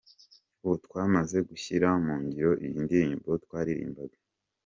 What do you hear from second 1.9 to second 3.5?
mu ngiro iyi ndirimbo